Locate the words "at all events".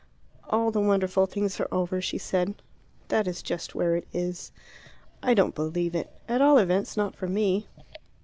6.27-6.97